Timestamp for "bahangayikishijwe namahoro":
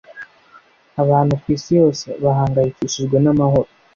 2.23-3.69